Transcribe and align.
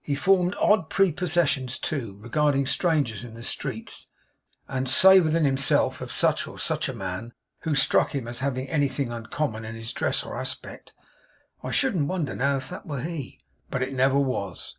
He 0.00 0.14
formed 0.14 0.56
odd 0.58 0.88
prepossessions 0.88 1.78
too, 1.78 2.16
regarding 2.18 2.64
strangers 2.64 3.24
in 3.24 3.34
the 3.34 3.42
streets; 3.42 4.06
and 4.68 4.86
would 4.86 4.90
say 4.90 5.20
within 5.20 5.44
himself 5.44 6.00
of 6.00 6.10
such 6.10 6.46
or 6.48 6.58
such 6.58 6.88
a 6.88 6.94
man, 6.94 7.34
who 7.60 7.74
struck 7.74 8.14
him 8.14 8.26
as 8.26 8.38
having 8.38 8.70
anything 8.70 9.12
uncommon 9.12 9.66
in 9.66 9.74
his 9.74 9.92
dress 9.92 10.22
or 10.24 10.38
aspect, 10.40 10.94
'I 11.62 11.72
shouldn't 11.72 12.08
wonder, 12.08 12.34
now, 12.34 12.56
if 12.56 12.70
that 12.70 12.86
were 12.86 13.02
he!' 13.02 13.38
But 13.70 13.82
it 13.82 13.92
never 13.92 14.18
was. 14.18 14.74